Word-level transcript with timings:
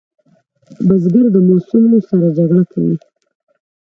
بزګر 0.87 1.25
د 1.33 1.37
موسمو 1.47 1.99
سره 2.09 2.27
جګړه 2.37 2.63
کوي 2.71 2.95